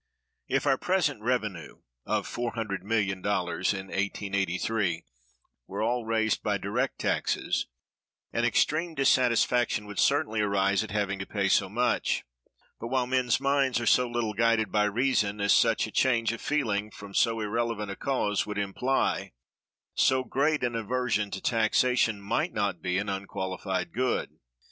If 0.47 0.65
our 0.65 0.79
present 0.79 1.21
revenue 1.21 1.83
[of 2.07 2.27
$400,000,000 2.27 3.11
in 3.11 3.19
1883] 3.91 5.03
were 5.67 5.83
all 5.83 6.05
raised 6.05 6.41
by 6.41 6.57
direct 6.57 6.97
taxes, 6.97 7.67
an 8.33 8.43
extreme 8.43 8.95
dissatisfaction 8.95 9.85
would 9.85 9.99
certainly 9.99 10.41
arise 10.41 10.83
at 10.83 10.89
having 10.89 11.19
to 11.19 11.27
pay 11.27 11.47
so 11.49 11.69
much; 11.69 12.23
but 12.79 12.87
while 12.87 13.05
men's 13.05 13.39
minds 13.39 13.79
are 13.79 13.85
so 13.85 14.09
little 14.09 14.33
guided 14.33 14.71
by 14.71 14.85
reason, 14.85 15.39
as 15.39 15.53
such 15.53 15.85
a 15.85 15.91
change 15.91 16.31
of 16.31 16.41
feeling 16.41 16.89
from 16.89 17.13
so 17.13 17.39
irrelevant 17.39 17.91
a 17.91 17.95
cause 17.95 18.43
would 18.47 18.57
imply, 18.57 19.33
so 19.93 20.23
great 20.23 20.63
an 20.63 20.73
aversion 20.73 21.29
to 21.29 21.39
taxation 21.41 22.19
might 22.19 22.53
not 22.53 22.81
be 22.81 22.97
an 22.97 23.07
unqualified 23.07 23.93
good. 23.93 24.31